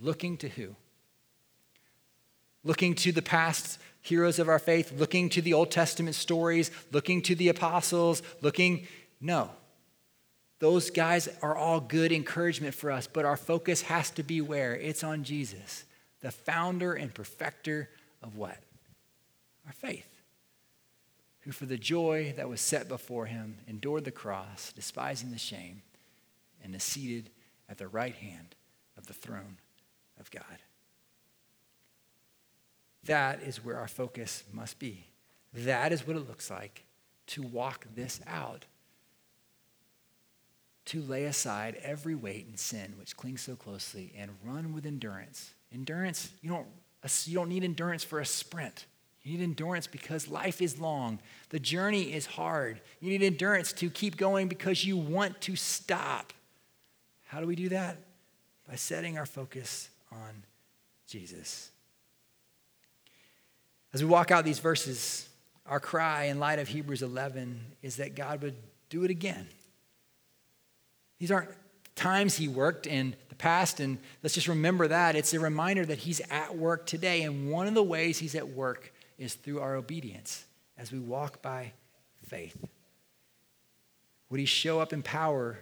[0.00, 0.76] Looking to who?
[2.64, 7.20] Looking to the past heroes of our faith, looking to the Old Testament stories, looking
[7.22, 8.86] to the apostles, looking.
[9.20, 9.50] No.
[10.58, 14.74] Those guys are all good encouragement for us, but our focus has to be where?
[14.74, 15.84] It's on Jesus,
[16.20, 17.90] the founder and perfecter
[18.22, 18.56] of what?
[19.68, 20.08] Our faith.
[21.40, 25.82] Who, for the joy that was set before him, endured the cross, despising the shame,
[26.64, 27.30] and is seated
[27.68, 28.54] at the right hand
[28.96, 29.58] of the throne
[30.18, 30.42] of God.
[33.04, 35.04] That is where our focus must be.
[35.52, 36.84] That is what it looks like
[37.28, 38.64] to walk this out.
[40.86, 45.52] To lay aside every weight and sin which clings so closely and run with endurance.
[45.72, 46.66] Endurance, you don't,
[47.26, 48.86] you don't need endurance for a sprint.
[49.22, 51.18] You need endurance because life is long.
[51.50, 52.80] The journey is hard.
[53.00, 56.32] You need endurance to keep going because you want to stop.
[57.26, 57.98] How do we do that?
[58.68, 60.44] By setting our focus on
[61.06, 61.70] Jesus.
[63.92, 65.28] As we walk out these verses,
[65.66, 68.56] our cry in light of Hebrews 11 is that God would
[68.88, 69.48] do it again.
[71.18, 71.50] These aren't
[71.94, 75.16] times he worked in the past, and let's just remember that.
[75.16, 78.48] It's a reminder that he's at work today, and one of the ways he's at
[78.48, 80.44] work is through our obedience
[80.76, 81.72] as we walk by
[82.26, 82.56] faith.
[84.30, 85.58] Would he show up in power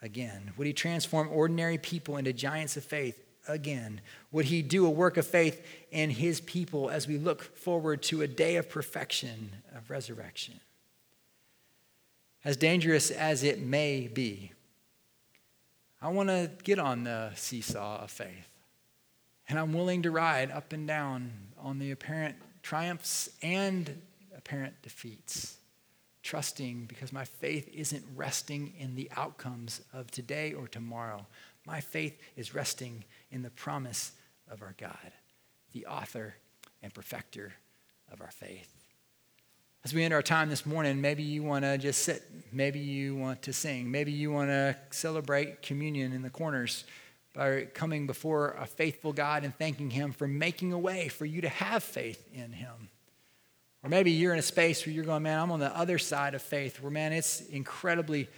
[0.00, 0.52] again?
[0.56, 3.24] Would he transform ordinary people into giants of faith?
[3.48, 4.00] again?
[4.32, 8.22] Would he do a work of faith in his people as we look forward to
[8.22, 10.60] a day of perfection, of resurrection?
[12.44, 14.52] As dangerous as it may be,
[16.02, 18.48] I want to get on the seesaw of faith.
[19.48, 24.00] And I'm willing to ride up and down on the apparent triumphs and
[24.36, 25.58] apparent defeats,
[26.22, 31.26] trusting because my faith isn't resting in the outcomes of today or tomorrow.
[31.66, 34.12] My faith is resting in the promise
[34.50, 35.12] of our God,
[35.72, 36.36] the author
[36.82, 37.52] and perfecter
[38.10, 38.68] of our faith.
[39.84, 42.22] As we end our time this morning, maybe you want to just sit.
[42.50, 43.90] Maybe you want to sing.
[43.90, 46.84] Maybe you want to celebrate communion in the corners
[47.34, 51.40] by coming before a faithful God and thanking Him for making a way for you
[51.42, 52.88] to have faith in Him.
[53.82, 56.34] Or maybe you're in a space where you're going, man, I'm on the other side
[56.34, 58.28] of faith, where, man, it's incredibly,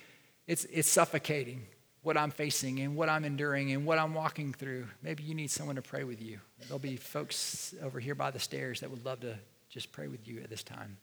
[0.47, 1.62] it's, it's suffocating
[2.03, 4.86] what I'm facing and what I'm enduring and what I'm walking through.
[5.03, 6.40] Maybe you need someone to pray with you.
[6.61, 9.36] There'll be folks over here by the stairs that would love to
[9.68, 10.97] just pray with you at this time.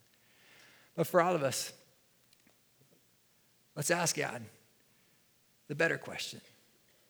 [0.95, 1.71] But for all of us,
[3.75, 4.41] let's ask God
[5.67, 6.41] the better question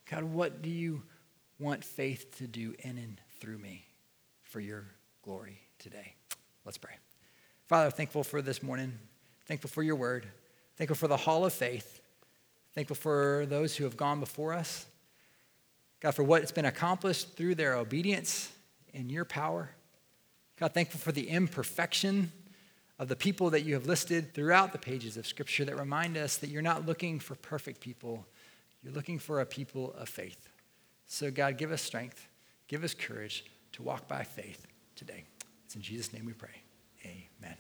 [0.10, 1.04] God, what do you
[1.60, 3.86] want faith to do in and through me
[4.42, 4.86] for your
[5.22, 6.14] glory today.
[6.66, 6.94] Let's pray.
[7.68, 8.94] Father, thankful for this morning,
[9.46, 10.28] thankful for your word,
[10.78, 12.02] thankful for the hall of faith,
[12.76, 14.86] thankful for those who have gone before us.
[16.02, 18.52] God, for what's been accomplished through their obedience
[18.94, 19.70] and your power.
[20.60, 22.32] God, thankful for the imperfection
[23.00, 26.38] of the people that you have listed throughout the pages of Scripture that remind us
[26.38, 28.26] that you're not looking for perfect people,
[28.84, 30.50] you're looking for a people of faith.
[31.08, 32.28] So, God, give us strength,
[32.68, 34.66] give us courage to walk by faith
[34.96, 35.24] today.
[35.66, 36.62] It's in Jesus' name we pray.
[37.06, 37.58] Amen.